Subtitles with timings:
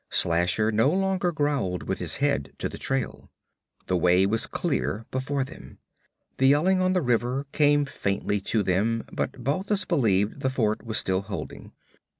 [0.09, 3.29] Slasher no longer growled with his head to the trail.
[3.85, 5.77] The way was clear before them.
[6.37, 10.97] The yelling on the river came faintly to them, but Balthus believed the fort was
[10.97, 11.71] still holding.